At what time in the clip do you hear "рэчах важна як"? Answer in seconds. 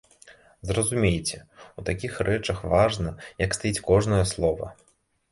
2.27-3.53